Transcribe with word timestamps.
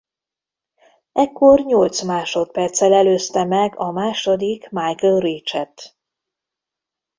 Ekkor 1.11 1.59
nyolc 1.59 2.01
másodperccel 2.01 2.93
előzte 2.93 3.43
meg 3.43 3.79
a 3.79 3.91
második 3.91 4.69
Michael 4.69 5.19
Richet. 5.19 5.97